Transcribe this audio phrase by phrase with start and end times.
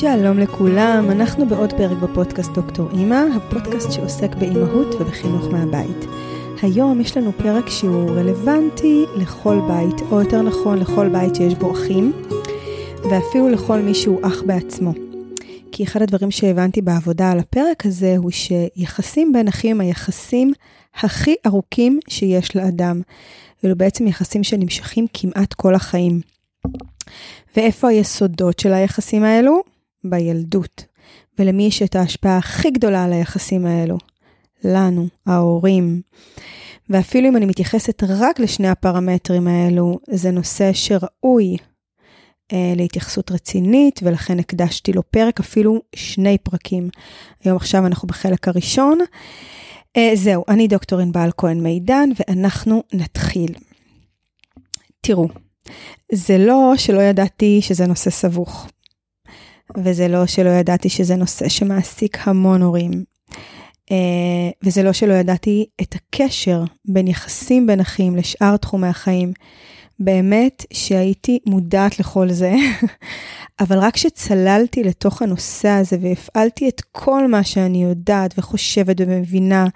[0.00, 6.04] שלום לכולם, אנחנו בעוד פרק בפודקאסט דוקטור אימא, הפודקאסט שעוסק באימהות ובחינוך מהבית.
[6.62, 11.72] היום יש לנו פרק שהוא רלוונטי לכל בית, או יותר נכון לכל בית שיש בו
[11.72, 12.12] אחים,
[13.10, 14.92] ואפילו לכל מי שהוא אח בעצמו.
[15.72, 20.52] כי אחד הדברים שהבנתי בעבודה על הפרק הזה הוא שיחסים בין אחים הם היחסים
[21.02, 23.00] הכי ארוכים שיש לאדם.
[23.64, 26.20] אלו בעצם יחסים שנמשכים כמעט כל החיים.
[27.56, 29.73] ואיפה היסודות של היחסים האלו?
[30.04, 30.84] בילדות.
[31.38, 33.98] ולמי יש את ההשפעה הכי גדולה על היחסים האלו?
[34.64, 36.00] לנו, ההורים.
[36.90, 41.56] ואפילו אם אני מתייחסת רק לשני הפרמטרים האלו, זה נושא שראוי
[42.52, 46.88] אה, להתייחסות רצינית, ולכן הקדשתי לו פרק, אפילו שני פרקים.
[47.44, 48.98] היום עכשיו אנחנו בחלק הראשון.
[49.96, 53.54] אה, זהו, אני דוקטור ענבל כהן מידן, ואנחנו נתחיל.
[55.00, 55.28] תראו,
[56.12, 58.68] זה לא שלא ידעתי שזה נושא סבוך,
[59.76, 63.04] וזה לא שלא ידעתי שזה נושא שמעסיק המון הורים,
[63.90, 69.32] אה, וזה לא שלא ידעתי את הקשר בין יחסים בין אחים לשאר תחומי החיים.
[70.00, 72.54] באמת שהייתי מודעת לכל זה,
[73.60, 79.66] אבל רק כשצללתי לתוך הנושא הזה והפעלתי את כל מה שאני יודעת וחושבת ומבינה,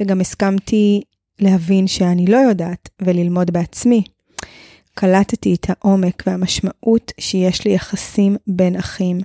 [0.00, 1.02] וגם הסכמתי
[1.40, 4.02] להבין שאני לא יודעת וללמוד בעצמי,
[4.94, 9.18] קלטתי את העומק והמשמעות שיש ליחסים בין אחים,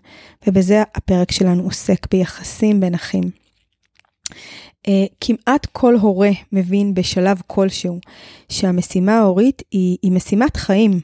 [0.47, 3.23] ובזה הפרק שלנו עוסק ביחסים בין אחים.
[4.87, 4.89] Uh,
[5.21, 7.99] כמעט כל הורה מבין בשלב כלשהו
[8.49, 10.99] שהמשימה ההורית היא, היא משימת חיים.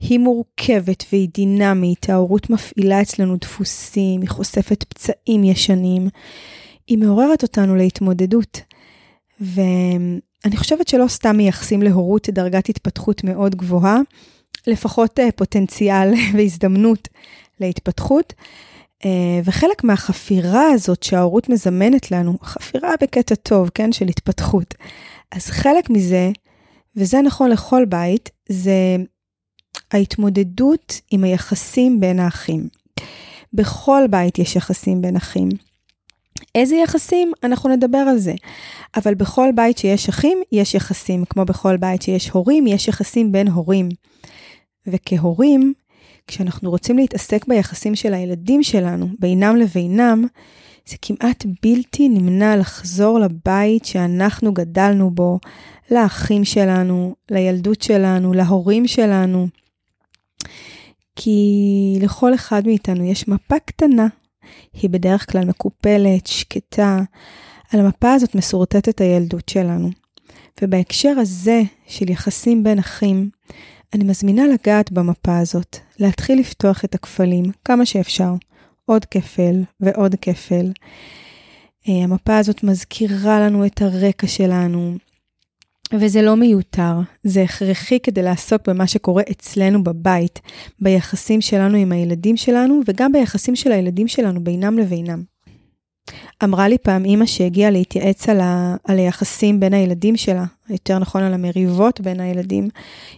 [0.00, 6.08] היא מורכבת והיא דינמית, ההורות מפעילה אצלנו דפוסים, היא חושפת פצעים ישנים,
[6.86, 8.60] היא מעוררת אותנו להתמודדות.
[10.44, 13.98] ואני חושבת שלא סתם מייחסים להורות דרגת התפתחות מאוד גבוהה,
[14.66, 17.08] לפחות uh, פוטנציאל והזדמנות
[17.60, 18.32] להתפתחות.
[19.02, 19.06] Uh,
[19.44, 24.74] וחלק מהחפירה הזאת שההורות מזמנת לנו, חפירה בקטע טוב, כן, של התפתחות.
[25.32, 26.30] אז חלק מזה,
[26.96, 28.96] וזה נכון לכל בית, זה
[29.92, 32.68] ההתמודדות עם היחסים בין האחים.
[33.52, 35.48] בכל בית יש יחסים בין אחים.
[36.54, 37.32] איזה יחסים?
[37.44, 38.34] אנחנו נדבר על זה.
[38.96, 41.24] אבל בכל בית שיש אחים, יש יחסים.
[41.24, 43.88] כמו בכל בית שיש הורים, יש יחסים בין הורים.
[44.86, 45.72] וכהורים,
[46.26, 50.24] כשאנחנו רוצים להתעסק ביחסים של הילדים שלנו, בינם לבינם,
[50.86, 55.38] זה כמעט בלתי נמנע לחזור לבית שאנחנו גדלנו בו,
[55.90, 59.48] לאחים שלנו, לילדות שלנו, להורים שלנו.
[61.16, 64.06] כי לכל אחד מאיתנו יש מפה קטנה,
[64.72, 67.00] היא בדרך כלל מקופלת, שקטה.
[67.72, 69.90] על המפה הזאת משורטטת הילדות שלנו.
[70.62, 73.30] ובהקשר הזה של יחסים בין אחים,
[73.94, 78.34] אני מזמינה לגעת במפה הזאת, להתחיל לפתוח את הכפלים כמה שאפשר,
[78.86, 80.72] עוד כפל ועוד כפל.
[81.88, 84.96] אה, המפה הזאת מזכירה לנו את הרקע שלנו,
[85.92, 90.40] וזה לא מיותר, זה הכרחי כדי לעסוק במה שקורה אצלנו בבית,
[90.80, 95.22] ביחסים שלנו עם הילדים שלנו, וגם ביחסים של הילדים שלנו בינם לבינם.
[96.44, 101.22] אמרה לי פעם אימא שהגיעה להתייעץ על, ה, על היחסים בין הילדים שלה, יותר נכון
[101.22, 102.68] על המריבות בין הילדים,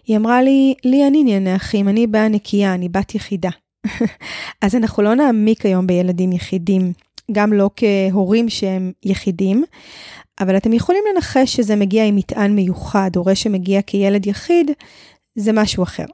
[0.07, 3.51] היא אמרה לי, לי אין ענייני אחים, אני באה נקייה, אני בת יחידה.
[4.63, 6.93] אז אנחנו לא נעמיק היום בילדים יחידים,
[7.33, 9.65] גם לא כהורים שהם יחידים,
[10.41, 14.71] אבל אתם יכולים לנחש שזה מגיע עם מטען מיוחד, הורה שמגיע כילד יחיד,
[15.35, 16.05] זה משהו אחר.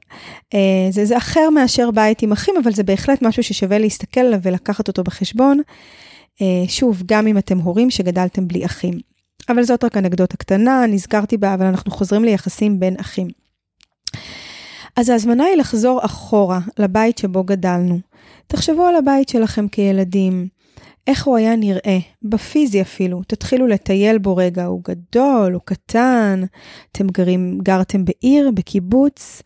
[0.53, 4.39] אה, זה, זה אחר מאשר בית עם אחים, אבל זה בהחלט משהו ששווה להסתכל עליו
[4.43, 5.61] ולקחת אותו בחשבון.
[6.41, 8.93] אה, שוב, גם אם אתם הורים שגדלתם בלי אחים.
[9.49, 13.27] אבל זאת רק אנקדוטה קטנה, נזכרתי בה, אבל אנחנו חוזרים ליחסים בין אחים.
[14.95, 17.99] אז ההזמנה היא לחזור אחורה, לבית שבו גדלנו.
[18.47, 20.47] תחשבו על הבית שלכם כילדים,
[21.07, 23.21] איך הוא היה נראה, בפיזי אפילו.
[23.27, 26.43] תתחילו לטייל בו רגע, הוא גדול, הוא קטן,
[26.91, 29.41] אתם גרים, גרתם בעיר, בקיבוץ,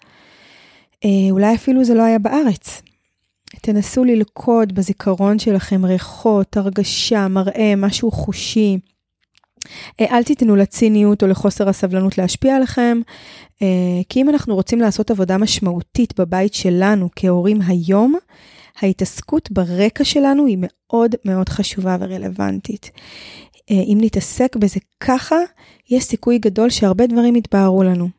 [1.06, 2.82] אה, אולי אפילו זה לא היה בארץ.
[3.62, 8.78] תנסו ללכוד בזיכרון שלכם ריחות, הרגשה, מראה, משהו חושי.
[10.00, 13.00] אה, אל תיתנו לציניות או לחוסר הסבלנות להשפיע עליכם,
[13.62, 13.68] אה,
[14.10, 18.16] כי אם אנחנו רוצים לעשות עבודה משמעותית בבית שלנו כהורים היום,
[18.80, 22.92] ההתעסקות ברקע שלנו היא מאוד מאוד חשובה ורלוונטית.
[23.72, 25.36] אה, אם נתעסק בזה ככה,
[25.90, 28.10] יש סיכוי גדול שהרבה דברים יתבהרו לנו.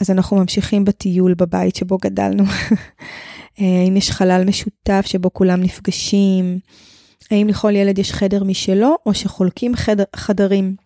[0.00, 2.44] אז אנחנו ממשיכים בטיול בבית שבו גדלנו.
[3.60, 6.58] אה, האם יש חלל משותף שבו כולם נפגשים?
[7.30, 10.76] האם לכל ילד יש חדר משלו או שחולקים חדר, חדרים?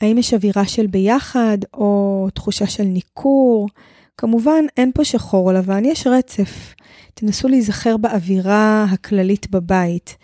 [0.00, 3.68] האם יש אווירה של ביחד או תחושה של ניכור?
[4.18, 6.74] כמובן, אין פה שחור או לבן, יש רצף.
[7.14, 10.16] תנסו להיזכר באווירה הכללית בבית.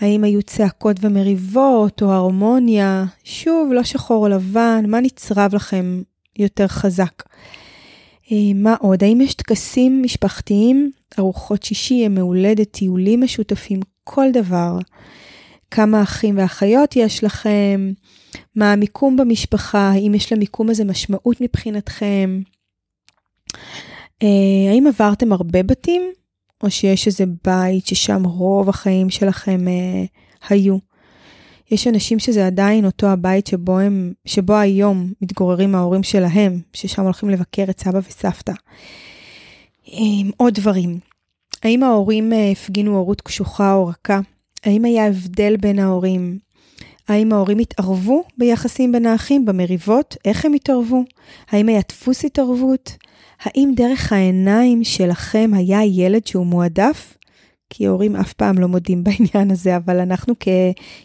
[0.00, 3.04] האם היו צעקות ומריבות או הרמוניה?
[3.24, 6.02] שוב, לא שחור או לבן, מה נצרב לכם
[6.38, 7.22] יותר חזק?
[8.32, 9.04] אה, מה עוד?
[9.04, 14.78] האם יש טקסים משפחתיים, ארוחות שישי, ימי הולדת, טיולים משותפים, כל דבר?
[15.70, 17.92] כמה אחים ואחיות יש לכם?
[18.56, 19.90] מה המיקום במשפחה?
[19.90, 22.40] האם יש למיקום הזה משמעות מבחינתכם?
[24.22, 26.02] אה, האם עברתם הרבה בתים?
[26.62, 30.04] או שיש איזה בית ששם רוב החיים שלכם אה,
[30.48, 30.78] היו?
[31.70, 37.30] יש אנשים שזה עדיין אותו הבית שבו הם, שבו היום מתגוררים ההורים שלהם, ששם הולכים
[37.30, 38.52] לבקר את סבא וסבתא.
[39.92, 40.98] אה, עוד דברים.
[41.62, 44.20] האם ההורים אה, הפגינו הורות קשוחה או רכה?
[44.64, 46.38] האם היה הבדל בין ההורים?
[47.08, 50.16] האם ההורים התערבו ביחסים בין האחים, במריבות?
[50.24, 51.04] איך הם התערבו?
[51.50, 52.92] האם היה דפוס התערבות?
[53.42, 57.16] האם דרך העיניים שלכם היה ילד שהוא מועדף?
[57.70, 60.34] כי הורים אף פעם לא מודים בעניין הזה, אבל אנחנו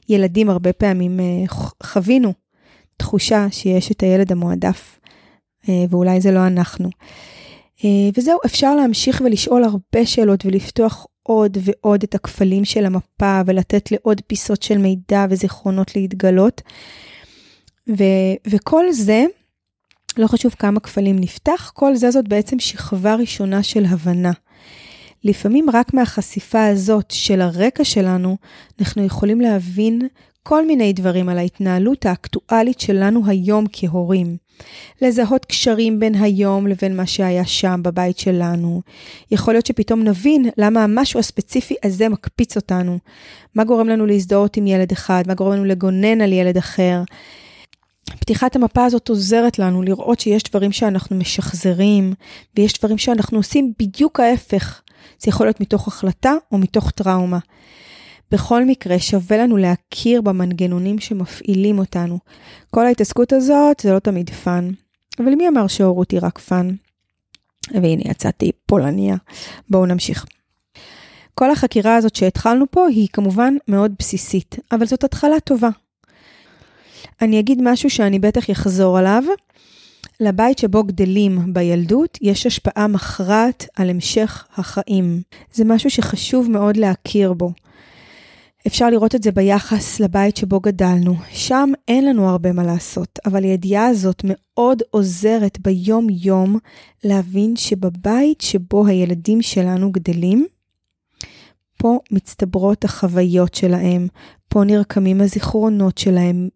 [0.08, 1.44] כילדים הרבה פעמים אה,
[1.84, 2.34] חווינו
[2.98, 5.00] תחושה שיש את הילד המועדף,
[5.70, 6.90] אה, ואולי זה לא אנחנו.
[7.86, 13.92] אה, וזהו, אפשר להמשיך ולשאול הרבה שאלות ולפתוח עוד ועוד את הכפלים של המפה ולתת
[13.92, 16.62] לעוד פיסות של מידע וזיכרונות להתגלות.
[17.90, 19.26] ו- וכל זה,
[20.18, 24.32] לא חשוב כמה כפלים נפתח, כל זה זאת בעצם שכבה ראשונה של הבנה.
[25.24, 28.38] לפעמים רק מהחשיפה הזאת של הרקע שלנו,
[28.80, 30.02] אנחנו יכולים להבין
[30.44, 34.38] כל מיני דברים על ההתנהלות האקטואלית שלנו היום כהורים.
[35.02, 38.82] לזהות קשרים בין היום לבין מה שהיה שם בבית שלנו.
[39.32, 42.98] יכול להיות שפתאום נבין למה המשהו הספציפי הזה מקפיץ אותנו.
[43.56, 47.02] מה גורם לנו להזדהות עם ילד אחד, מה גורם לנו לגונן על ילד אחר.
[48.10, 52.14] פתיחת המפה הזאת עוזרת לנו לראות שיש דברים שאנחנו משחזרים,
[52.58, 54.82] ויש דברים שאנחנו עושים בדיוק ההפך.
[55.20, 57.40] זה יכול להיות מתוך החלטה או מתוך טראומה.
[58.32, 62.20] בכל מקרה, שווה לנו להכיר במנגנונים שמפעילים אותנו.
[62.72, 64.72] כל ההתעסקות הזאת זה לא תמיד fun.
[65.20, 66.70] אבל מי אמר שהורות היא רק fun?
[67.74, 69.16] והנה יצאתי פולניה.
[69.70, 70.26] בואו נמשיך.
[71.36, 75.70] כל החקירה הזאת שהתחלנו פה היא כמובן מאוד בסיסית, אבל זאת התחלה טובה.
[77.22, 79.24] אני אגיד משהו שאני בטח אחזור עליו.
[80.20, 85.22] לבית שבו גדלים בילדות יש השפעה מכרעת על המשך החיים.
[85.54, 87.52] זה משהו שחשוב מאוד להכיר בו.
[88.68, 91.16] אפשר לראות את זה ביחס לבית שבו גדלנו.
[91.32, 96.60] שם אין לנו הרבה מה לעשות, אבל הידיעה הזאת מאוד עוזרת ביום-יום
[97.04, 100.46] להבין שבבית שבו הילדים שלנו גדלים,
[101.78, 104.08] פה מצטברות החוויות שלהם,
[104.50, 106.50] פה נרקמים הזיכרונות שלהם.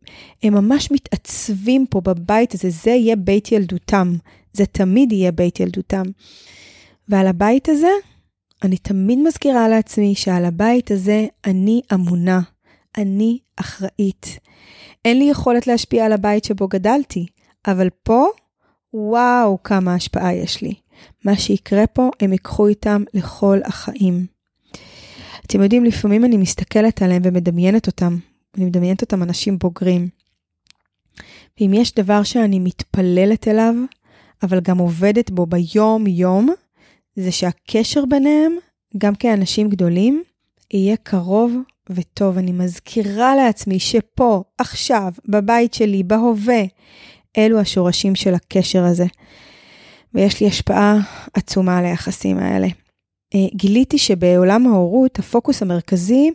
[0.44, 4.16] הם ממש מתעצבים פה בבית הזה, זה יהיה בית ילדותם.
[4.54, 6.04] זה תמיד יהיה בית ילדותם.
[7.10, 7.92] ועל הבית הזה,
[8.63, 12.39] אני תמיד מזכירה לעצמי שעל הבית הזה אני אמונה,
[12.98, 14.39] אני אחראית.
[15.06, 17.25] אין לי יכולת להשפיע על הבית שבו גדלתי,
[17.68, 18.25] אבל פה,
[18.94, 20.74] וואו, כמה השפעה יש לי.
[21.25, 24.38] מה שיקרה פה, הם ייקחו איתם לכל החיים.
[25.50, 28.18] אתם יודעים, לפעמים אני מסתכלת עליהם ומדמיינת אותם.
[28.57, 30.07] אני מדמיינת אותם אנשים בוגרים.
[31.60, 33.74] ואם יש דבר שאני מתפללת אליו,
[34.44, 36.50] אבל גם עובדת בו ביום-יום,
[37.16, 38.56] זה שהקשר ביניהם,
[38.98, 40.23] גם כאנשים גדולים,
[40.73, 41.54] יהיה קרוב
[41.90, 42.38] וטוב.
[42.38, 46.62] אני מזכירה לעצמי שפה, עכשיו, בבית שלי, בהווה,
[47.38, 49.06] אלו השורשים של הקשר הזה.
[50.14, 50.97] ויש לי השפעה
[51.33, 52.68] עצומה על היחסים האלה.
[53.36, 56.31] אה, גיליתי שבעולם ההורות הפוקוס המרכזי,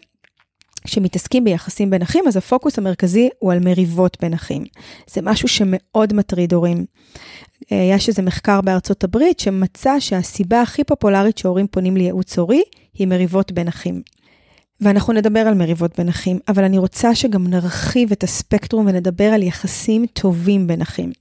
[0.85, 4.65] כשמתעסקים ביחסים בין אחים, אז הפוקוס המרכזי הוא על מריבות בין אחים.
[5.11, 6.85] זה משהו שמאוד מטריד הורים.
[7.73, 12.63] אה, יש איזה מחקר בארצות הברית שמצא שהסיבה הכי פופולרית שהורים פונים לייעוץ הורי
[12.95, 14.03] היא מריבות בין אחים.
[14.81, 19.43] ואנחנו נדבר על מריבות בין אחים, אבל אני רוצה שגם נרחיב את הספקטרום ונדבר על
[19.43, 21.13] יחסים טובים בין אחים.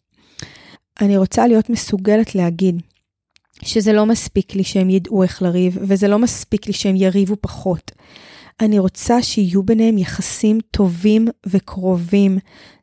[1.01, 2.81] אני רוצה להיות מסוגלת להגיד
[3.63, 7.91] שזה לא מספיק לי שהם ידעו איך לריב, וזה לא מספיק לי שהם יריבו פחות.
[8.61, 12.37] אני רוצה שיהיו ביניהם יחסים טובים וקרובים.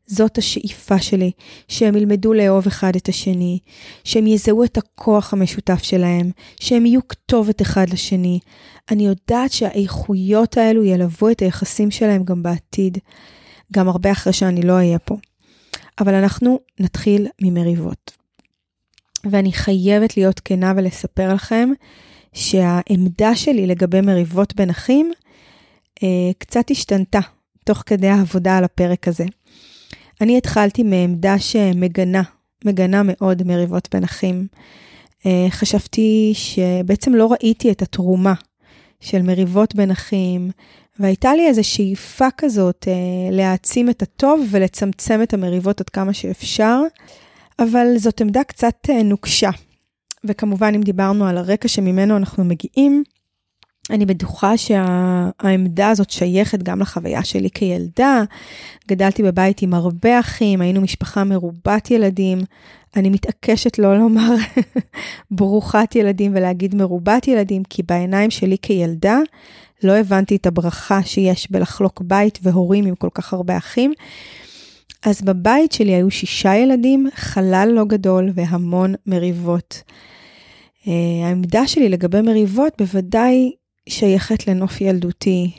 [0.06, 1.30] זאת השאיפה שלי,
[1.68, 3.58] שהם ילמדו לאהוב אחד את השני,
[4.04, 8.38] שהם יזהו את הכוח המשותף שלהם, שהם יהיו כתובת אחד לשני.
[8.90, 12.98] אני יודעת שהאיכויות האלו ילוו את היחסים שלהם גם בעתיד,
[13.72, 15.16] גם הרבה אחרי שאני לא אהיה פה.
[16.00, 18.19] אבל אנחנו נתחיל ממריבות.
[19.24, 21.70] ואני חייבת להיות כנה ולספר לכם
[22.32, 25.12] שהעמדה שלי לגבי מריבות בין אחים
[26.02, 26.08] אה,
[26.38, 27.20] קצת השתנתה
[27.64, 29.24] תוך כדי העבודה על הפרק הזה.
[30.20, 32.22] אני התחלתי מעמדה שמגנה,
[32.64, 34.46] מגנה מאוד מריבות בין אחים.
[35.50, 38.34] חשבתי שבעצם לא ראיתי את התרומה
[39.00, 40.50] של מריבות בין אחים,
[40.98, 46.80] והייתה לי איזו שאיפה כזאת אה, להעצים את הטוב ולצמצם את המריבות עד כמה שאפשר,
[47.60, 49.50] אבל זאת עמדה קצת אה, נוקשה.
[50.24, 53.02] וכמובן, אם דיברנו על הרקע שממנו אנחנו מגיעים,
[53.90, 58.22] אני בטוחה שהעמדה הזאת שייכת גם לחוויה שלי כילדה.
[58.88, 62.38] גדלתי בבית עם הרבה אחים, היינו משפחה מרובת ילדים.
[62.96, 64.34] אני מתעקשת לא לומר
[65.30, 69.18] ברוכת ילדים ולהגיד מרובת ילדים, כי בעיניים שלי כילדה
[69.82, 73.92] לא הבנתי את הברכה שיש בלחלוק בית והורים עם כל כך הרבה אחים.
[75.02, 79.82] אז בבית שלי היו שישה ילדים, חלל לא גדול והמון מריבות.
[80.84, 80.88] Uh,
[81.24, 83.52] העמדה שלי לגבי מריבות בוודאי
[83.88, 85.50] שייכת לנוף ילדותי.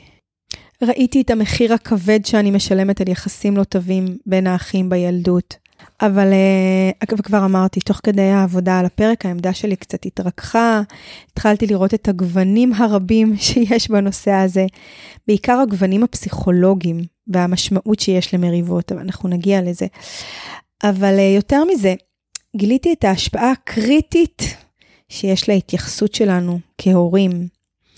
[0.82, 5.56] ראיתי את המחיר הכבד שאני משלמת על יחסים לא טובים בין האחים בילדות.
[6.00, 6.32] אבל
[7.12, 10.82] uh, כבר אמרתי, תוך כדי העבודה על הפרק, העמדה שלי קצת התרככה,
[11.32, 14.66] התחלתי לראות את הגוונים הרבים שיש בנושא הזה,
[15.26, 19.86] בעיקר הגוונים הפסיכולוגיים והמשמעות שיש למריבות, אבל אנחנו נגיע לזה.
[20.84, 21.94] אבל uh, יותר מזה,
[22.56, 24.42] גיליתי את ההשפעה הקריטית
[25.08, 27.48] שיש להתייחסות שלנו כהורים,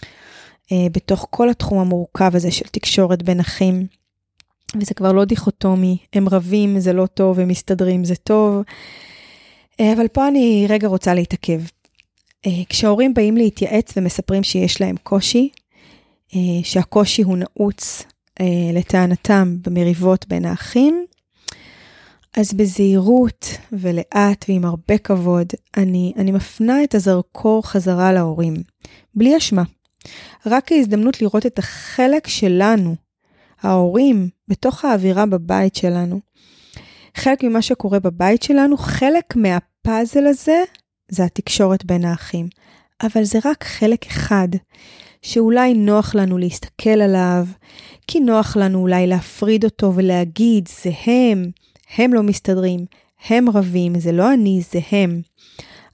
[0.03, 3.87] uh, בתוך כל התחום המורכב הזה של תקשורת בין אחים.
[4.81, 8.63] וזה כבר לא דיכוטומי, הם רבים, זה לא טוב, הם מסתדרים, זה טוב.
[9.81, 11.61] אה, אבל פה אני רגע רוצה להתעכב.
[12.47, 15.49] אה, כשהורים באים להתייעץ ומספרים שיש להם קושי,
[16.35, 18.03] אה, שהקושי הוא נעוץ
[18.73, 21.07] לטענתם במריבות בין האחים,
[22.37, 28.55] אז בזהירות ולאט ועם הרבה כבוד, אני, אני מפנה את הזרקור חזרה להורים,
[29.15, 29.63] בלי אשמה.
[30.47, 32.97] רק כהזדמנות לראות את החלק שלנו
[33.63, 36.21] ההורים, בתוך האווירה בבית שלנו.
[37.17, 40.63] חלק ממה שקורה בבית שלנו, חלק מהפאזל הזה,
[41.09, 42.49] זה התקשורת בין האחים.
[43.03, 44.49] אבל זה רק חלק אחד,
[45.25, 47.47] שאולי נוח לנו להסתכל עליו,
[48.07, 51.51] כי נוח לנו אולי להפריד אותו ולהגיד, זה הם,
[51.97, 52.85] הם לא מסתדרים,
[53.29, 55.21] הם רבים, זה לא אני, זה הם.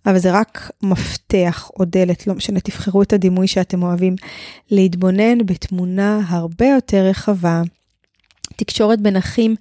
[0.06, 4.16] אבל זה רק מפתח או דלת, לא משנה, תבחרו את הדימוי שאתם אוהבים,
[4.70, 7.62] להתבונן בתמונה הרבה יותר רחבה.
[8.56, 9.54] תקשורת בין אחים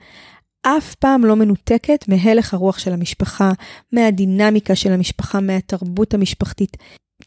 [0.61, 3.51] אף פעם לא מנותקת מהלך הרוח של המשפחה,
[3.91, 6.77] מהדינמיקה של המשפחה, מהתרבות המשפחתית.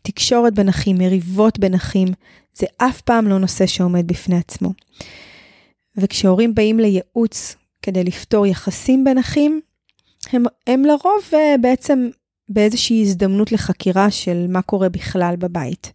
[0.02, 2.08] תקשורת בין אחים, מריבות בין אחים,
[2.54, 4.72] זה אף פעם לא נושא שעומד בפני עצמו.
[5.96, 9.60] וכשהורים באים לייעוץ כדי לפתור יחסים בין אחים,
[10.32, 12.08] הם, הם לרוב uh, בעצם
[12.48, 15.92] באיזושהי הזדמנות לחקירה של מה קורה בכלל בבית.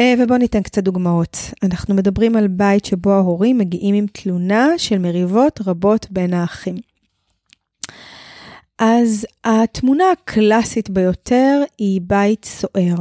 [0.00, 1.36] אה, ובואו ניתן קצת דוגמאות.
[1.62, 6.76] אנחנו מדברים על בית שבו ההורים מגיעים עם תלונה של מריבות רבות בין האחים.
[8.78, 12.96] אז התמונה הקלאסית ביותר היא בית סוער.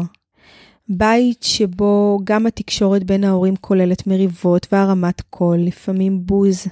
[0.90, 6.68] בית שבו גם התקשורת בין ההורים כוללת מריבות והרמת קול, לפעמים בוז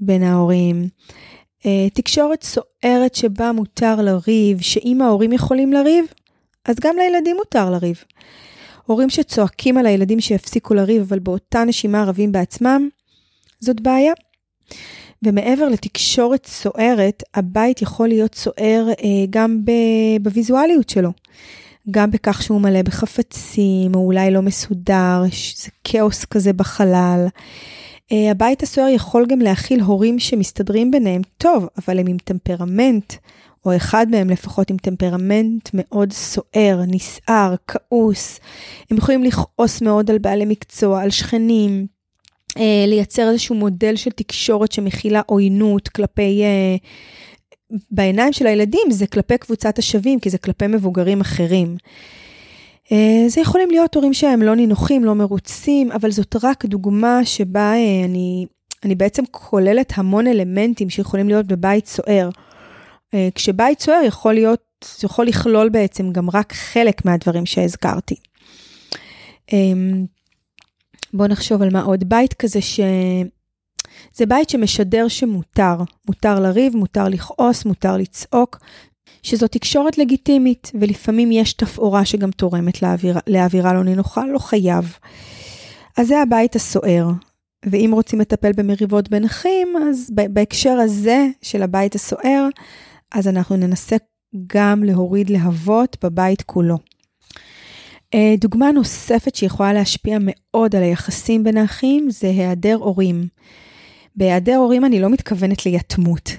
[0.00, 0.88] בין ההורים.
[1.66, 6.04] אה, תקשורת סוערת שבה מותר לריב, שאם ההורים יכולים לריב,
[6.64, 8.04] אז גם לילדים מותר לריב.
[8.86, 12.88] הורים שצועקים על הילדים שיפסיקו לריב, אבל באותה נשימה רבים בעצמם,
[13.60, 14.12] זאת בעיה.
[15.22, 19.64] ומעבר לתקשורת סוערת, הבית יכול להיות סוער אה, גם
[20.22, 21.12] בוויזואליות שלו.
[21.90, 25.22] גם בכך שהוא מלא בחפצים, או אולי לא מסודר,
[25.56, 27.26] זה כאוס כזה בחלל.
[28.12, 33.14] Uh, הבית הסוער יכול גם להכיל הורים שמסתדרים ביניהם טוב, אבל הם עם טמפרמנט,
[33.64, 38.40] או אחד מהם לפחות עם טמפרמנט מאוד סוער, נסער, כעוס.
[38.90, 41.86] הם יכולים לכעוס מאוד על בעלי מקצוע, על שכנים,
[42.86, 46.42] לייצר איזשהו מודל של תקשורת שמכילה עוינות כלפי...
[46.42, 46.86] Uh,
[47.90, 51.76] בעיניים של הילדים זה כלפי קבוצת השווים, כי זה כלפי מבוגרים אחרים.
[52.92, 57.72] אה, זה יכולים להיות הורים שהם לא נינוחים, לא מרוצים, אבל זאת רק דוגמה שבה
[57.72, 58.46] אה, אני,
[58.84, 62.30] אני בעצם כוללת המון אלמנטים שיכולים להיות בבית סוער.
[63.14, 68.14] אה, כשבית סוער יכול להיות, יכול לכלול בעצם גם רק חלק מהדברים שהזכרתי.
[71.14, 72.04] בואו נחשוב על מה עוד.
[72.04, 72.80] בית כזה ש...
[74.14, 75.76] זה בית שמשדר שמותר.
[76.06, 78.58] מותר לריב, מותר לכעוס, מותר לצעוק,
[79.22, 84.98] שזו תקשורת לגיטימית, ולפעמים יש תפאורה שגם תורמת לאוויר, לאווירה לא נינוחה, לא חייב.
[85.96, 87.08] אז זה הבית הסוער.
[87.66, 92.48] ואם רוצים לטפל במריבות בין אחים, אז בהקשר הזה של הבית הסוער,
[93.14, 93.96] אז אנחנו ננסה
[94.46, 96.78] גם להוריד להבות בבית כולו.
[98.16, 103.26] אה, דוגמה נוספת שיכולה להשפיע מאוד על היחסים בין האחים זה היעדר הורים.
[104.16, 106.30] בהיעדר הורים אני לא מתכוונת ליתמות,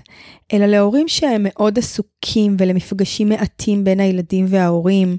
[0.53, 5.17] אלא להורים שהם מאוד עסוקים ולמפגשים מעטים בין הילדים וההורים,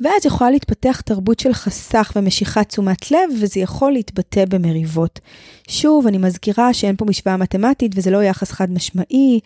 [0.00, 5.20] ואז יכולה להתפתח תרבות של חסך ומשיכת תשומת לב, וזה יכול להתבטא במריבות.
[5.68, 9.40] שוב, אני מזכירה שאין פה משוואה מתמטית וזה לא יחס חד משמעי,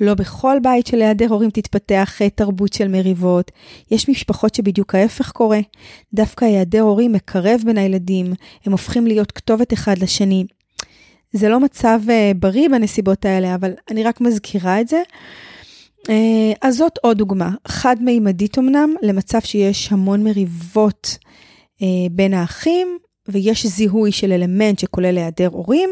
[0.00, 3.50] לא בכל בית של היעדר הורים תתפתח אה, תרבות של מריבות.
[3.90, 5.60] יש משפחות שבדיוק ההפך קורה.
[6.14, 8.32] דווקא היעדר הורים מקרב בין הילדים,
[8.64, 10.44] הם הופכים להיות כתובת אחד לשני.
[11.36, 15.02] זה לא מצב uh, בריא בנסיבות האלה, אבל אני רק מזכירה את זה.
[16.02, 16.10] Uh,
[16.62, 21.18] אז זאת עוד דוגמה, חד-מימדית אמנם, למצב שיש המון מריבות
[21.78, 25.90] uh, בין האחים, ויש זיהוי של אלמנט שכולל היעדר הורים,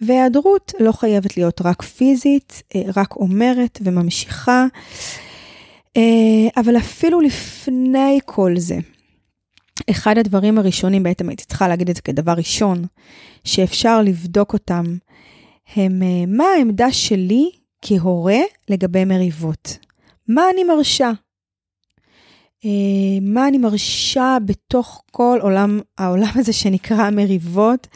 [0.00, 4.66] והיעדרות לא חייבת להיות רק פיזית, uh, רק אומרת וממשיכה.
[5.98, 6.00] Uh,
[6.56, 8.76] אבל אפילו לפני כל זה,
[9.90, 12.84] אחד הדברים הראשונים, בעצם הייתי צריכה להגיד את זה כדבר ראשון,
[13.44, 14.84] שאפשר לבדוק אותם,
[15.76, 17.50] הם אה, מה העמדה שלי
[17.82, 18.40] כהורה
[18.70, 19.78] לגבי מריבות.
[20.28, 21.12] מה אני מרשה?
[22.64, 22.70] אה,
[23.22, 27.86] מה אני מרשה בתוך כל עולם, העולם הזה שנקרא מריבות?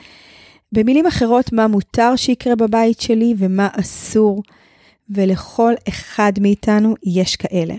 [0.73, 4.43] במילים אחרות, מה מותר שיקרה בבית שלי ומה אסור,
[5.11, 7.75] ולכל אחד מאיתנו יש כאלה.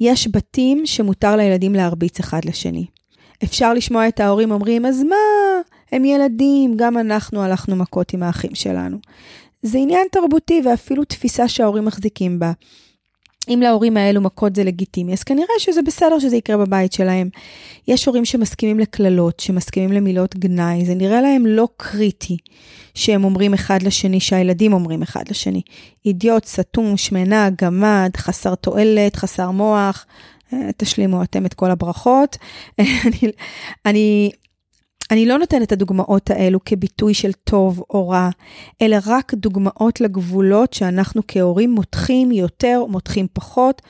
[0.00, 2.86] יש בתים שמותר לילדים להרביץ אחד לשני.
[3.44, 5.16] אפשר לשמוע את ההורים אומרים, אז מה,
[5.92, 8.98] הם ילדים, גם אנחנו הלכנו מכות עם האחים שלנו.
[9.62, 12.52] זה עניין תרבותי ואפילו תפיסה שההורים מחזיקים בה.
[13.48, 17.28] אם להורים האלו מכות זה לגיטימי, אז כנראה שזה בסדר שזה יקרה בבית שלהם.
[17.88, 22.36] יש הורים שמסכימים לקללות, שמסכימים למילות גנאי, זה נראה להם לא קריטי
[22.94, 25.62] שהם אומרים אחד לשני, שהילדים אומרים אחד לשני.
[26.04, 30.06] אידיוט, סתום, שמנה, גמד, חסר תועלת, חסר מוח,
[30.76, 32.36] תשלימו אתם את כל הברכות.
[32.80, 33.32] אני,
[33.86, 34.30] אני,
[35.10, 38.28] אני לא נותנת את הדוגמאות האלו כביטוי של טוב או רע,
[38.82, 43.82] אלא רק דוגמאות לגבולות שאנחנו כהורים מותחים יותר, מותחים פחות.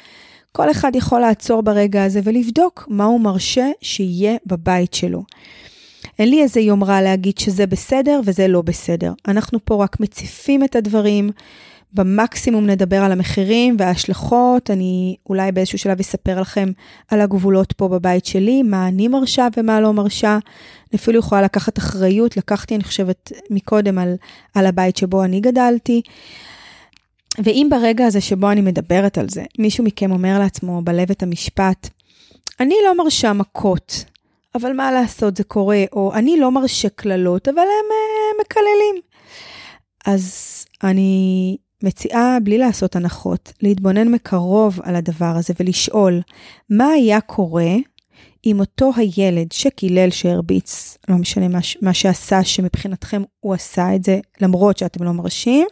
[0.52, 5.22] כל אחד יכול לעצור ברגע הזה ולבדוק מה הוא מרשה שיהיה בבית שלו.
[6.18, 9.12] אין לי איזה יומרה להגיד שזה בסדר וזה לא בסדר.
[9.28, 11.30] אנחנו פה רק מציפים את הדברים,
[11.96, 16.68] במקסימום נדבר על המחירים וההשלכות, אני אולי באיזשהו שלב אספר לכם
[17.08, 20.32] על הגבולות פה בבית שלי, מה אני מרשה ומה לא מרשה.
[20.92, 24.14] אני אפילו יכולה לקחת אחריות, לקחתי, אני חושבת, מקודם על,
[24.54, 26.02] על הבית שבו אני גדלתי.
[27.44, 31.88] ואם ברגע הזה שבו אני מדברת על זה, מישהו מכם אומר לעצמו בלב את המשפט,
[32.60, 34.04] אני לא מרשה מכות,
[34.54, 39.02] אבל מה לעשות, זה קורה, או אני לא מרשה קללות, אבל הם uh, מקללים.
[40.06, 46.20] אז אני מציעה, בלי לעשות הנחות, להתבונן מקרוב על הדבר הזה ולשאול,
[46.70, 47.74] מה היה קורה
[48.46, 54.18] אם אותו הילד שקילל, שהרביץ, לא משנה מה, מה שעשה, שמבחינתכם הוא עשה את זה,
[54.40, 55.66] למרות שאתם לא מרשים,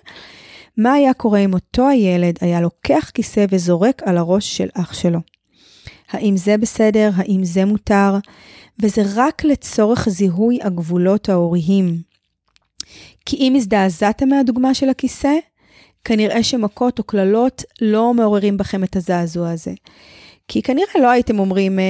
[0.76, 5.18] מה היה קורה אם אותו הילד היה לוקח כיסא וזורק על הראש של אח שלו?
[6.10, 7.10] האם זה בסדר?
[7.16, 8.16] האם זה מותר?
[8.82, 12.02] וזה רק לצורך זיהוי הגבולות ההוריים.
[13.26, 15.32] כי אם הזדעזעתם מהדוגמה של הכיסא,
[16.04, 19.72] כנראה שמכות או קללות לא מעוררים בכם את הזעזוע הזה.
[20.48, 21.84] כי כנראה לא הייתם אומרים, אה,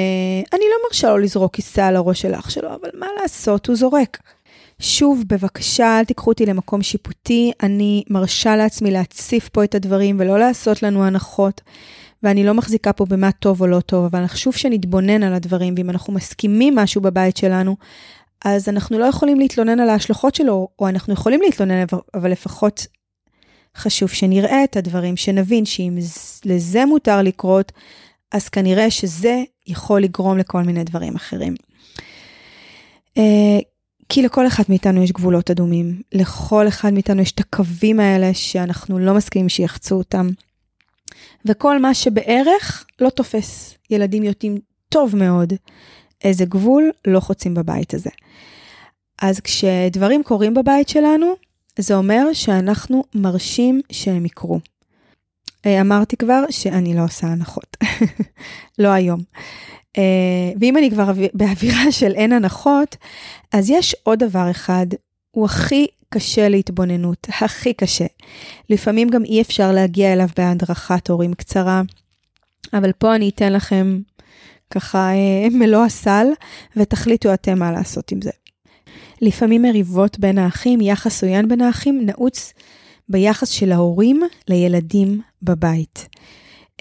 [0.52, 3.76] אני לא מרשה לו לזרוק כיסא על הראש של אח שלו, אבל מה לעשות, הוא
[3.76, 4.18] זורק.
[4.78, 10.38] שוב, בבקשה, אל תיקחו אותי למקום שיפוטי, אני מרשה לעצמי להציף פה את הדברים ולא
[10.38, 11.60] לעשות לנו הנחות.
[12.22, 15.90] ואני לא מחזיקה פה במה טוב או לא טוב, אבל חשוב שנתבונן על הדברים, ואם
[15.90, 17.76] אנחנו מסכימים משהו בבית שלנו,
[18.44, 22.86] אז אנחנו לא יכולים להתלונן על ההשלכות שלו, או אנחנו יכולים להתלונן, אבל לפחות
[23.76, 25.98] חשוב שנראה את הדברים, שנבין שאם
[26.44, 27.72] לזה מותר לקרות,
[28.32, 31.54] אז כנראה שזה יכול לגרום לכל מיני דברים אחרים.
[33.18, 33.58] אה,
[34.08, 38.98] כי לכל אחד מאיתנו יש גבולות אדומים, לכל אחד מאיתנו יש את הקווים האלה שאנחנו
[38.98, 40.28] לא מסכימים שיחצו אותם.
[41.44, 43.74] וכל מה שבערך לא תופס.
[43.90, 44.58] ילדים יודעים
[44.88, 45.52] טוב מאוד
[46.24, 48.10] איזה גבול לא חוצים בבית הזה.
[49.22, 51.34] אז כשדברים קורים בבית שלנו,
[51.78, 54.60] זה אומר שאנחנו מרשים שהם יקרו.
[55.66, 57.76] אה, אמרתי כבר שאני לא עושה הנחות,
[58.78, 59.20] לא היום.
[59.98, 62.96] אה, ואם אני כבר באווירה של אין הנחות,
[63.52, 64.86] אז יש עוד דבר אחד,
[65.30, 68.06] הוא הכי קשה להתבוננות, הכי קשה.
[68.70, 71.82] לפעמים גם אי אפשר להגיע אליו בהדרכת הורים קצרה,
[72.72, 73.98] אבל פה אני אתן לכם
[74.70, 76.26] ככה אה, מלוא הסל,
[76.76, 78.30] ותחליטו אתם מה לעשות עם זה.
[79.20, 82.52] לפעמים מריבות בין האחים, יחס עוין בין האחים, נעוץ
[83.08, 86.08] ביחס של ההורים לילדים בבית.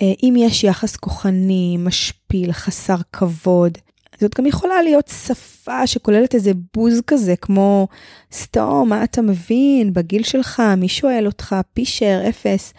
[0.01, 3.77] אה, אם יש יחס כוחני, משפיל, חסר כבוד,
[4.21, 7.87] זאת גם יכולה להיות שפה שכוללת איזה בוז כזה, כמו
[8.31, 12.73] סתום, מה אתה מבין, בגיל שלך, מי שואל אותך, פישר, אפס,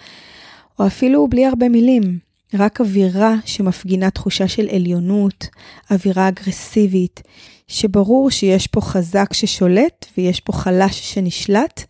[0.78, 2.18] או אפילו בלי הרבה מילים,
[2.54, 5.48] רק אווירה שמפגינה תחושה של עליונות,
[5.90, 7.22] אווירה אגרסיבית,
[7.66, 11.84] שברור שיש פה חזק ששולט ויש פה חלש שנשלט,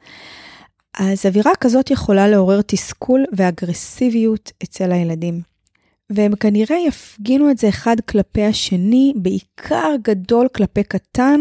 [0.99, 5.41] אז אווירה כזאת יכולה לעורר תסכול ואגרסיביות אצל הילדים.
[6.11, 11.41] והם כנראה יפגינו את זה אחד כלפי השני, בעיקר גדול כלפי קטן,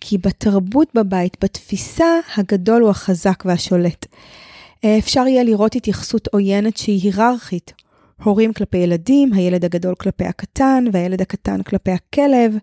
[0.00, 4.06] כי בתרבות בבית, בתפיסה, הגדול הוא החזק והשולט.
[4.98, 7.72] אפשר יהיה לראות התייחסות עוינת שהיא היררכית.
[8.22, 12.56] הורים כלפי ילדים, הילד הגדול כלפי הקטן, והילד הקטן כלפי הכלב,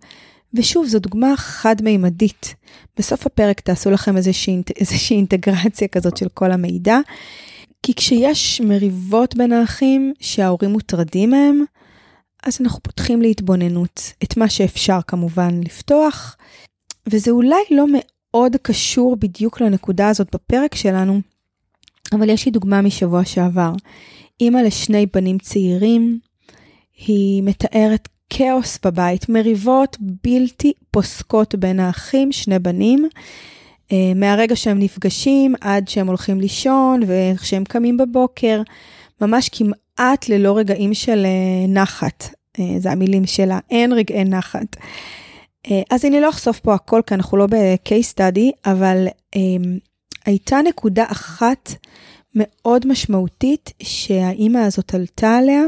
[0.54, 2.56] ושוב, זו דוגמה חד-מימדית.
[2.98, 7.00] בסוף הפרק תעשו לכם איזושהי, איזושהי אינטגרציה כזאת של כל המידע.
[7.84, 11.64] כי כשיש מריבות בין האחים שההורים מוטרדים מהם,
[12.44, 16.38] אז אנחנו פותחים להתבוננות, את מה שאפשר כמובן לפתוח,
[17.08, 21.22] וזה אולי לא מאוד קשור בדיוק לנקודה הזאת בפרק שלנו,
[22.14, 23.72] אבל יש לי דוגמה משבוע שעבר.
[24.42, 26.20] אימא לשני בנים צעירים,
[26.98, 33.10] היא מתארת כאוס בבית, מריבות בלתי פוסקות בין האחים, שני בנים,
[33.92, 38.62] אה, מהרגע שהם נפגשים עד שהם הולכים לישון ואיך שהם קמים בבוקר,
[39.22, 42.30] ממש כמעט ללא רגעים של אה, נחת.
[42.60, 44.76] אה, זה המילים שלה, אין רגעי נחת.
[45.90, 49.08] אז אני לא אחשוף פה הכל, כי אנחנו לא ב-case study, אבל
[50.26, 51.72] הייתה נקודה אחת
[52.36, 55.62] מאוד משמעותית שהאימא הזאת עלתה עליה,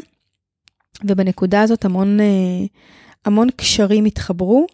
[1.04, 2.26] ובנקודה הזאת המון, אה,
[3.26, 4.68] המון קשרים התחברו.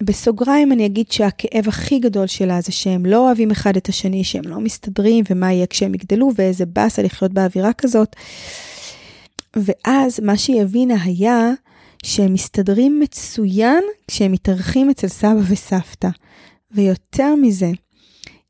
[0.00, 4.44] בסוגריים אני אגיד שהכאב הכי גדול שלה זה שהם לא אוהבים אחד את השני, שהם
[4.44, 8.16] לא מסתדרים, ומה יהיה כשהם יגדלו, ואיזה באסה לחיות באווירה כזאת.
[9.56, 11.50] ואז מה שהיא הבינה היה
[12.02, 16.08] שהם מסתדרים מצוין כשהם מתארחים אצל סבא וסבתא.
[16.74, 17.70] ויותר מזה,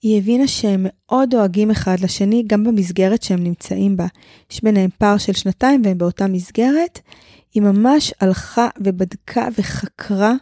[0.03, 4.07] היא הבינה שהם מאוד דואגים אחד לשני, גם במסגרת שהם נמצאים בה.
[4.51, 7.01] יש ביניהם פער של שנתיים והם באותה מסגרת.
[7.55, 10.33] היא ממש הלכה ובדקה וחקרה,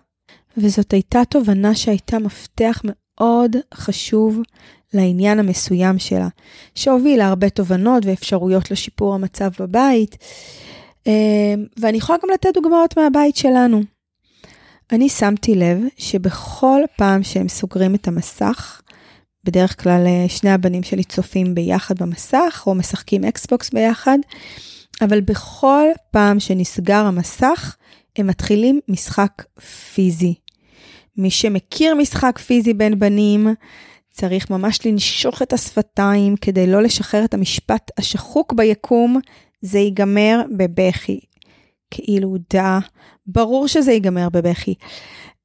[0.56, 4.40] וזאת הייתה תובנה שהייתה מפתח מאוד חשוב
[4.94, 6.28] לעניין המסוים שלה,
[6.74, 10.16] שהובילה הרבה תובנות ואפשרויות לשיפור המצב בבית.
[11.06, 13.82] אה, ואני יכולה גם לתת דוגמאות מהבית שלנו.
[14.92, 18.82] אני שמתי לב שבכל פעם שהם סוגרים את המסך,
[19.44, 24.18] בדרך כלל אה, שני הבנים שלי צופים ביחד במסך או משחקים אקסבוקס ביחד,
[25.00, 27.76] אבל בכל פעם שנסגר המסך,
[28.16, 29.42] הם מתחילים משחק
[29.94, 30.34] פיזי.
[31.16, 33.48] מי שמכיר משחק פיזי בין בנים,
[34.10, 39.20] צריך ממש לנשוך את השפתיים כדי לא לשחרר את המשפט השחוק ביקום,
[39.62, 41.20] זה ייגמר בבכי.
[41.90, 42.78] כאילו, דה,
[43.26, 44.74] ברור שזה ייגמר בבכי.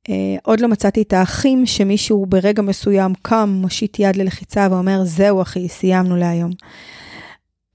[0.07, 0.11] Uh,
[0.43, 5.69] עוד לא מצאתי את האחים שמישהו ברגע מסוים קם, מושיט יד ללחיצה ואומר, זהו אחי,
[5.69, 6.51] סיימנו להיום.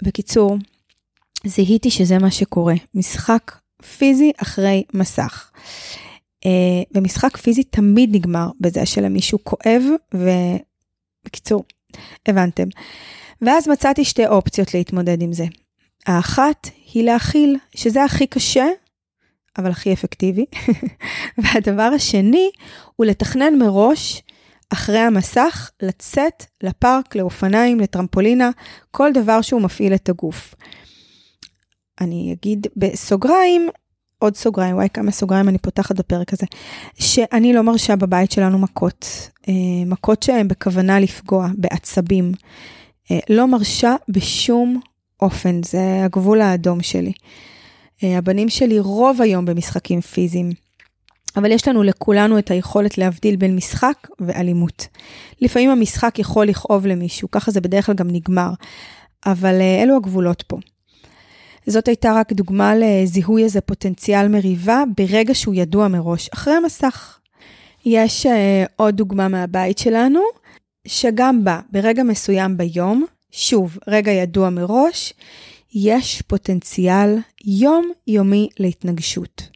[0.02, 0.56] בקיצור,
[1.46, 3.56] זיהיתי שזה מה שקורה, משחק
[3.98, 5.50] פיזי אחרי מסך.
[6.44, 6.48] Uh,
[6.94, 9.82] ומשחק פיזי תמיד נגמר בזה שלמישהו כואב,
[10.14, 11.64] ובקיצור,
[12.26, 12.68] הבנתם.
[13.42, 15.44] ואז מצאתי שתי אופציות להתמודד עם זה.
[16.06, 18.66] האחת היא להכיל, שזה הכי קשה,
[19.60, 20.44] אבל הכי אפקטיבי.
[21.38, 22.50] והדבר השני
[22.96, 24.22] הוא לתכנן מראש,
[24.72, 28.50] אחרי המסך, לצאת לפארק, לאופניים, לטרמפולינה,
[28.90, 30.54] כל דבר שהוא מפעיל את הגוף.
[32.00, 33.68] אני אגיד בסוגריים,
[34.18, 36.46] עוד סוגריים, וואי כמה סוגריים אני פותחת בפרק הזה,
[36.98, 39.54] שאני לא מרשה בבית שלנו מכות, אה,
[39.86, 42.32] מכות שהן בכוונה לפגוע, בעצבים.
[43.10, 44.80] אה, לא מרשה בשום
[45.22, 47.12] אופן, זה הגבול האדום שלי.
[48.04, 50.50] אה, הבנים שלי רוב היום במשחקים פיזיים.
[51.36, 54.86] אבל יש לנו לכולנו את היכולת להבדיל בין משחק ואלימות.
[55.40, 58.50] לפעמים המשחק יכול לכאוב למישהו, ככה זה בדרך כלל גם נגמר,
[59.26, 60.56] אבל אה, אלו הגבולות פה.
[61.66, 67.18] זאת הייתה רק דוגמה לזיהוי איזה פוטנציאל מריבה ברגע שהוא ידוע מראש, אחרי המסך.
[67.84, 68.30] יש uh,
[68.76, 70.20] עוד דוגמה מהבית שלנו,
[70.86, 75.12] שגם בה, ברגע מסוים ביום, שוב, רגע ידוע מראש,
[75.74, 79.48] יש פוטנציאל יומיומי להתנגשות.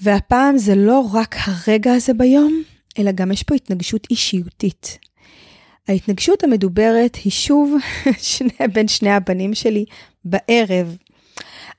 [0.00, 2.62] והפעם זה לא רק הרגע הזה ביום,
[2.98, 4.98] אלא גם יש פה התנגשות אישיותית.
[5.88, 7.76] ההתנגשות המדוברת היא שוב
[8.18, 9.84] שני, בין שני הבנים שלי
[10.24, 10.96] בערב.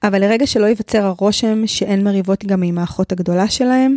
[0.04, 3.96] אבל לרגע שלא ייווצר הרושם שאין מריבות גם עם האחות הגדולה שלהם,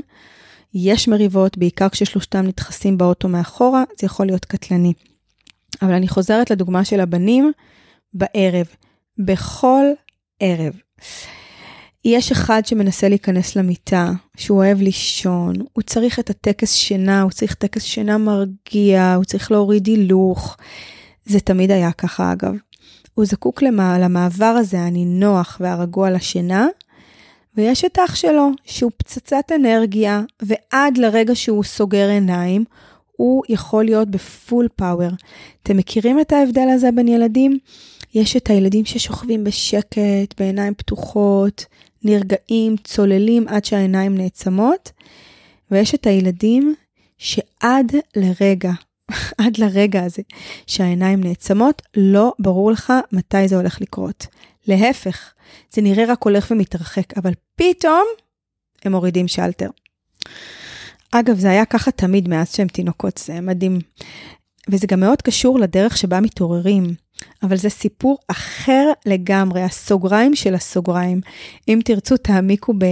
[0.74, 4.92] יש מריבות, בעיקר כששלושתם נדחסים באוטו מאחורה, זה יכול להיות קטלני.
[5.82, 7.52] אבל אני חוזרת לדוגמה של הבנים
[8.14, 8.66] בערב.
[9.18, 9.85] בכל
[10.40, 10.72] ערב.
[12.05, 17.55] יש אחד שמנסה להיכנס למיטה, שהוא אוהב לישון, הוא צריך את הטקס שינה, הוא צריך
[17.55, 20.57] טקס שינה מרגיע, הוא צריך להוריד הילוך.
[21.24, 22.55] זה תמיד היה ככה אגב.
[23.14, 26.66] הוא זקוק למה, למעבר הזה הנינוח והרגוע לשינה,
[27.57, 32.64] ויש את אח שלו, שהוא פצצת אנרגיה, ועד לרגע שהוא סוגר עיניים,
[33.16, 35.11] הוא יכול להיות בפול פאוור.
[35.62, 37.59] אתם מכירים את ההבדל הזה בין ילדים?
[38.16, 41.64] יש את הילדים ששוכבים בשקט, בעיניים פתוחות,
[42.02, 44.92] נרגעים, צוללים עד שהעיניים נעצמות,
[45.70, 46.74] ויש את הילדים
[47.18, 48.72] שעד לרגע,
[49.38, 50.22] עד לרגע הזה
[50.66, 54.26] שהעיניים נעצמות, לא ברור לך מתי זה הולך לקרות.
[54.66, 55.33] להפך,
[55.70, 58.05] זה נראה רק הולך ומתרחק, אבל פתאום
[58.85, 59.70] הם מורידים שלטר.
[61.11, 63.79] אגב, זה היה ככה תמיד מאז שהם תינוקות, זה מדהים.
[64.68, 67.05] וזה גם מאוד קשור לדרך שבה מתעוררים.
[67.42, 71.20] אבל זה סיפור אחר לגמרי, הסוגריים של הסוגריים.
[71.68, 72.85] אם תרצו, תעמיקו ב,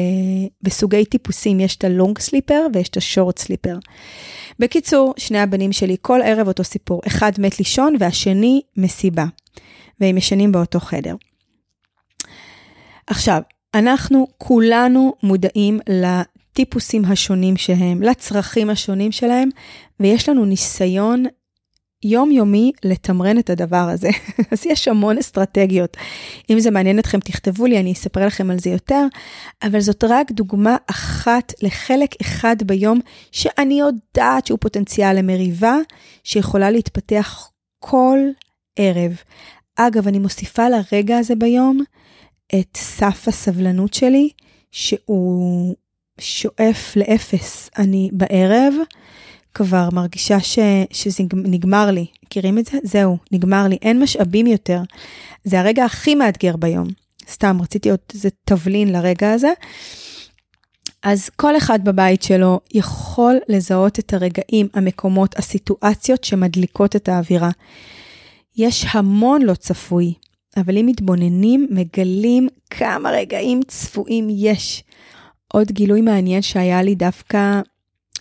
[0.62, 3.78] בסוגי טיפוסים, יש את הלונג סליפר ויש את השורט סליפר.
[4.58, 7.00] בקיצור, שני הבנים שלי, כל ערב אותו סיפור.
[7.06, 9.24] אחד מת לישון והשני מסיבה.
[10.00, 11.14] והם ישנים באותו חדר.
[13.06, 13.42] עכשיו,
[13.74, 19.48] אנחנו כולנו מודעים לטיפוסים השונים שהם, לצרכים השונים שלהם,
[20.00, 21.24] ויש לנו ניסיון
[22.04, 24.08] יומיומי לתמרן את הדבר הזה.
[24.52, 25.96] אז יש המון אסטרטגיות.
[26.50, 29.06] אם זה מעניין אתכם, תכתבו לי, אני אספר לכם על זה יותר,
[29.62, 33.00] אבל זאת רק דוגמה אחת לחלק אחד ביום
[33.32, 35.76] שאני יודעת שהוא פוטנציאל למריבה,
[36.24, 38.18] שיכולה להתפתח כל
[38.76, 39.12] ערב.
[39.76, 41.80] אגב, אני מוסיפה לרגע הזה ביום
[42.54, 44.28] את סף הסבלנות שלי,
[44.70, 45.74] שהוא
[46.18, 47.70] שואף לאפס.
[47.78, 48.74] אני בערב,
[49.54, 50.58] כבר מרגישה ש,
[50.90, 52.06] שזה נגמר לי.
[52.24, 52.78] מכירים את זה?
[52.82, 53.78] זהו, נגמר לי.
[53.82, 54.80] אין משאבים יותר.
[55.44, 56.88] זה הרגע הכי מאתגר ביום.
[57.30, 59.52] סתם, רציתי עוד איזה תבלין לרגע הזה.
[61.02, 67.50] אז כל אחד בבית שלו יכול לזהות את הרגעים, המקומות, הסיטואציות שמדליקות את האווירה.
[68.56, 70.14] יש המון לא צפוי,
[70.56, 74.84] אבל אם מתבוננים, מגלים כמה רגעים צפויים יש.
[75.52, 77.60] עוד גילוי מעניין שהיה לי דווקא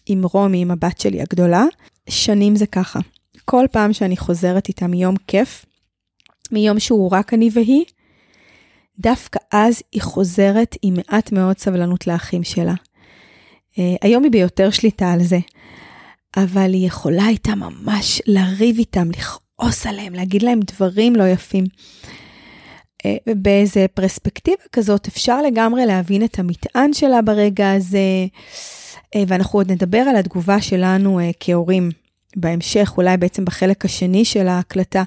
[0.06, 1.66] עם רומי, עם הבת שלי הגדולה,
[2.10, 3.00] שנים זה ככה.
[3.46, 5.66] כל פעם שאני חוזרת איתה מיום כיף,
[6.52, 7.86] מיום שהוא רק אני והיא,
[9.00, 12.74] דווקא אז היא חוזרת עם מעט מאוד סבלנות לאחים שלה.
[13.74, 15.40] Uh, היום היא ביותר שליטה על זה,
[16.38, 21.64] אבל היא יכולה איתה ממש לריב איתם, לכעוס עליהם, להגיד להם דברים לא יפים.
[21.64, 27.98] Uh, באיזה פרספקטיבה כזאת אפשר לגמרי להבין את המטען שלה ברגע הזה.
[27.98, 28.26] אה,
[29.28, 31.90] ואנחנו עוד נדבר על התגובה שלנו אה, כהורים
[32.36, 35.04] בהמשך, אולי בעצם בחלק השני של ההקלטה.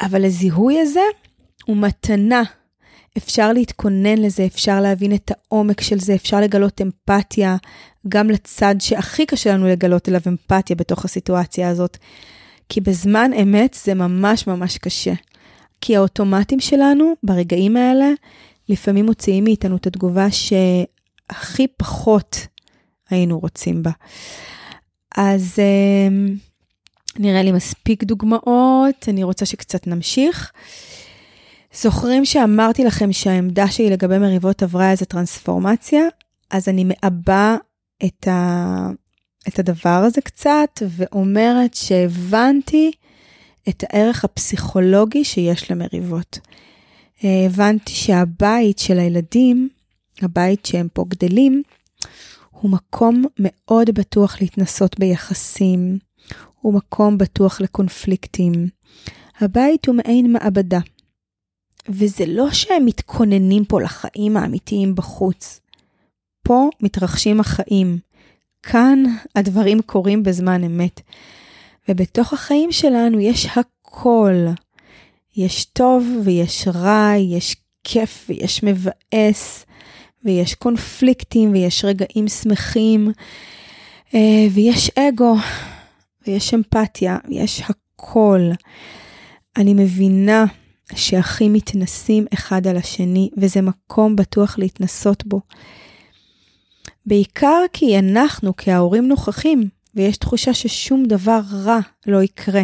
[0.00, 1.00] אבל הזיהוי הזה
[1.66, 2.42] הוא מתנה.
[3.18, 7.56] אפשר להתכונן לזה, אפשר להבין את העומק של זה, אפשר לגלות אמפתיה,
[8.08, 11.96] גם לצד שהכי קשה לנו לגלות אליו אמפתיה בתוך הסיטואציה הזאת.
[12.68, 15.12] כי בזמן אמת זה ממש ממש קשה.
[15.80, 18.10] כי האוטומטים שלנו ברגעים האלה
[18.68, 22.46] לפעמים מוציאים מאיתנו את התגובה שהכי פחות
[23.10, 23.90] היינו רוצים בה.
[25.16, 26.36] אז אמ,
[27.18, 30.52] נראה לי מספיק דוגמאות, אני רוצה שקצת נמשיך.
[31.74, 36.02] זוכרים שאמרתי לכם שהעמדה שלי לגבי מריבות עברה איזה טרנספורמציה?
[36.50, 37.56] אז אני מעבה
[38.04, 38.90] את, ה...
[39.48, 42.90] את הדבר הזה קצת, ואומרת שהבנתי
[43.68, 46.38] את הערך הפסיכולוגי שיש למריבות.
[47.24, 49.68] אה, הבנתי שהבית של הילדים,
[50.22, 51.62] הבית שהם פה גדלים,
[52.60, 55.98] הוא מקום מאוד בטוח להתנסות ביחסים,
[56.60, 58.52] הוא מקום בטוח לקונפליקטים.
[59.40, 60.78] הבית הוא מעין מעבדה.
[61.88, 65.60] וזה לא שהם מתכוננים פה לחיים האמיתיים בחוץ.
[66.42, 67.98] פה מתרחשים החיים.
[68.62, 69.02] כאן
[69.34, 71.00] הדברים קורים בזמן אמת.
[71.88, 74.34] ובתוך החיים שלנו יש הכל.
[75.36, 79.66] יש טוב ויש רע, יש כיף ויש מבאס,
[80.26, 83.12] ויש קונפליקטים, ויש רגעים שמחים,
[84.14, 85.36] אה, ויש אגו,
[86.26, 88.40] ויש אמפתיה, ויש הכל.
[89.56, 90.44] אני מבינה
[90.94, 95.40] שאחים מתנסים אחד על השני, וזה מקום בטוח להתנסות בו.
[97.06, 102.62] בעיקר כי אנחנו כההורים נוכחים, ויש תחושה ששום דבר רע לא יקרה.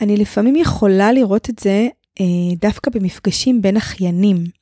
[0.00, 1.88] אני לפעמים יכולה לראות את זה
[2.20, 2.24] אה,
[2.60, 4.57] דווקא במפגשים בין אחיינים.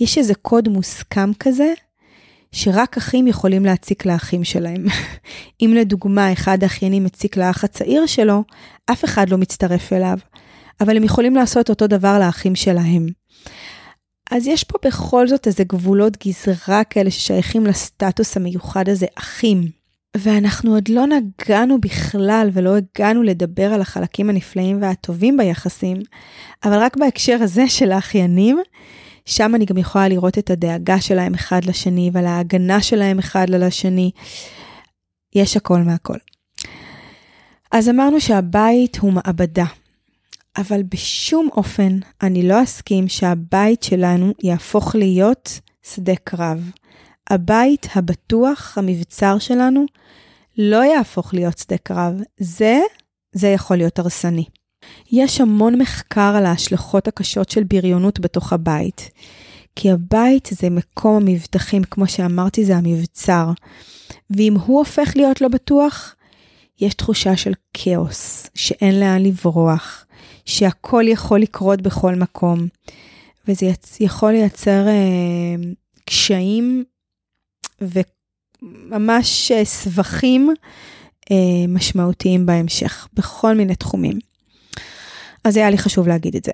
[0.00, 1.72] יש איזה קוד מוסכם כזה,
[2.52, 4.84] שרק אחים יכולים להציק לאחים שלהם.
[5.62, 8.44] אם לדוגמה אחד האחיינים מציק לאח הצעיר שלו,
[8.90, 10.18] אף אחד לא מצטרף אליו,
[10.80, 13.06] אבל הם יכולים לעשות אותו דבר לאחים שלהם.
[14.30, 19.80] אז יש פה בכל זאת איזה גבולות גזרה כאלה ששייכים לסטטוס המיוחד הזה, אחים.
[20.16, 25.96] ואנחנו עוד לא נגענו בכלל ולא הגענו לדבר על החלקים הנפלאים והטובים ביחסים,
[26.64, 28.58] אבל רק בהקשר הזה של האחיינים,
[29.30, 33.62] שם אני גם יכולה לראות את הדאגה שלהם אחד לשני ועל ההגנה שלהם אחד על
[33.62, 34.10] השני.
[35.34, 36.16] יש הכל מהכל.
[37.72, 39.64] אז אמרנו שהבית הוא מעבדה,
[40.56, 46.70] אבל בשום אופן אני לא אסכים שהבית שלנו יהפוך להיות שדה קרב.
[47.30, 49.84] הבית הבטוח, המבצר שלנו,
[50.58, 52.20] לא יהפוך להיות שדה קרב.
[52.40, 52.80] זה,
[53.32, 54.44] זה יכול להיות הרסני.
[55.12, 59.10] יש המון מחקר על ההשלכות הקשות של בריונות בתוך הבית.
[59.76, 63.50] כי הבית זה מקום המבטחים, כמו שאמרתי, זה המבצר.
[64.30, 66.14] ואם הוא הופך להיות לא בטוח,
[66.80, 70.04] יש תחושה של כאוס, שאין לאן לברוח,
[70.44, 72.68] שהכל יכול לקרות בכל מקום,
[73.48, 74.00] וזה יצ...
[74.00, 75.54] יכול לייצר אה,
[76.04, 76.84] קשיים
[77.80, 80.54] וממש אה, סבכים
[81.30, 81.36] אה,
[81.68, 84.29] משמעותיים בהמשך, בכל מיני תחומים.
[85.44, 86.52] אז היה לי חשוב להגיד את זה.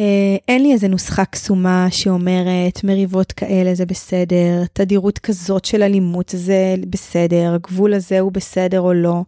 [0.00, 6.32] אה, אין לי איזה נוסחה קסומה שאומרת מריבות כאלה זה בסדר, תדירות כזאת של אלימות
[6.36, 9.22] זה בסדר, הגבול הזה הוא בסדר או לא.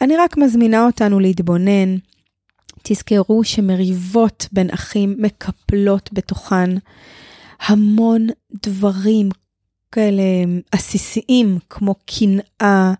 [0.00, 1.96] אני רק מזמינה אותנו להתבונן.
[2.82, 6.70] תזכרו שמריבות בין אחים מקפלות בתוכן
[7.66, 8.26] המון
[8.62, 9.28] דברים
[9.92, 10.22] כאלה
[10.72, 12.92] עסיסיים כמו קנאה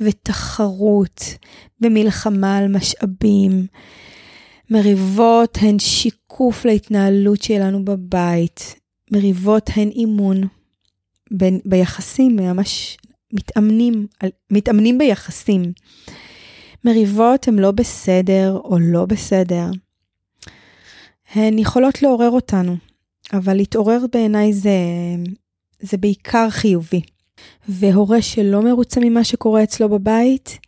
[0.00, 1.24] ותחרות
[1.80, 3.66] ומלחמה על משאבים.
[4.70, 8.74] מריבות הן שיקוף להתנהלות שלנו בבית.
[9.12, 10.40] מריבות הן אימון
[11.30, 12.96] בין, ביחסים, ממש
[13.32, 14.06] מתאמנים,
[14.50, 15.72] מתאמנים ביחסים.
[16.84, 19.66] מריבות הן לא בסדר או לא בסדר.
[21.34, 22.76] הן יכולות לעורר אותנו,
[23.32, 24.78] אבל להתעורר בעיניי זה,
[25.80, 27.00] זה בעיקר חיובי.
[27.68, 30.58] והורה שלא מרוצה ממה שקורה אצלו בבית,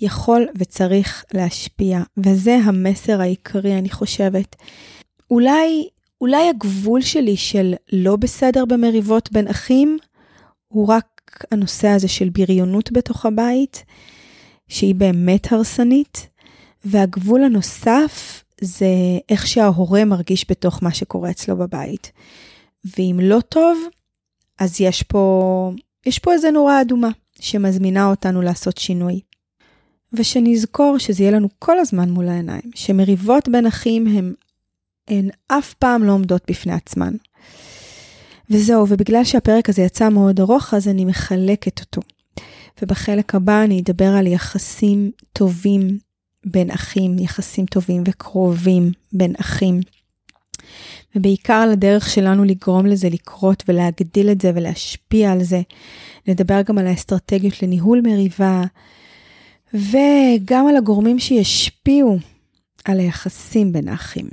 [0.00, 4.56] יכול וצריך להשפיע, וזה המסר העיקרי, אני חושבת.
[5.30, 5.88] אולי,
[6.20, 9.98] אולי הגבול שלי של לא בסדר במריבות בין אחים,
[10.68, 11.06] הוא רק
[11.52, 13.84] הנושא הזה של בריונות בתוך הבית,
[14.68, 16.28] שהיא באמת הרסנית,
[16.84, 18.86] והגבול הנוסף זה
[19.28, 22.12] איך שההורה מרגיש בתוך מה שקורה אצלו בבית.
[22.84, 23.78] ואם לא טוב,
[24.58, 25.72] אז יש פה,
[26.06, 29.20] יש פה איזה נורה אדומה שמזמינה אותנו לעשות שינוי.
[30.12, 34.34] ושנזכור שזה יהיה לנו כל הזמן מול העיניים, שמריבות בין אחים הם,
[35.08, 37.14] הן אף פעם לא עומדות בפני עצמן.
[38.50, 42.00] וזהו, ובגלל שהפרק הזה יצא מאוד ארוך, אז אני מחלקת אותו.
[42.82, 45.98] ובחלק הבא אני אדבר על יחסים טובים
[46.46, 49.80] בין אחים, יחסים טובים וקרובים בין אחים.
[51.16, 55.60] ובעיקר על הדרך שלנו לגרום לזה לקרות ולהגדיל את זה ולהשפיע על זה.
[56.28, 58.62] נדבר גם על האסטרטגיות לניהול מריבה,
[59.74, 62.18] וגם על הגורמים שישפיעו
[62.84, 64.26] על היחסים בין האחים.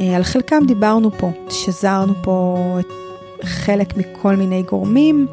[0.00, 2.56] אה, על חלקם דיברנו פה, שזרנו פה
[3.42, 5.26] חלק מכל מיני גורמים,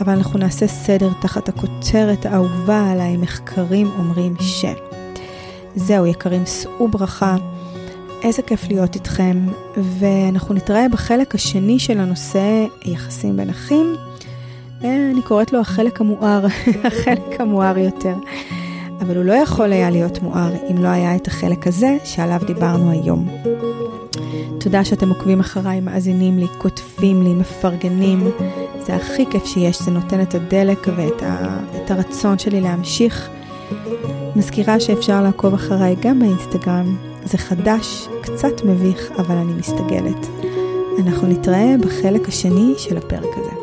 [0.00, 4.64] אבל אנחנו נעשה סדר תחת הכותרת האהובה עליי, מחקרים אומרים ש.
[5.74, 7.55] זהו, יקרים, שאו ברכה.
[8.26, 13.94] איזה כיף להיות איתכם, ואנחנו נתראה בחלק השני של הנושא יחסים בין אחים.
[14.84, 16.46] אה, אני קוראת לו החלק המואר,
[16.88, 18.14] החלק המואר יותר.
[19.00, 22.90] אבל הוא לא יכול היה להיות מואר אם לא היה את החלק הזה שעליו דיברנו
[22.90, 23.28] היום.
[24.60, 28.30] תודה שאתם עוקבים אחריי, מאזינים לי, כותבים לי, מפרגנים.
[28.80, 33.28] זה הכי כיף שיש, זה נותן את הדלק ואת ה, את הרצון שלי להמשיך.
[34.36, 37.15] מזכירה שאפשר לעקוב אחריי גם באינסטגרם.
[37.26, 40.26] זה חדש, קצת מביך, אבל אני מסתגלת.
[40.98, 43.55] אנחנו נתראה בחלק השני של הפרק הזה.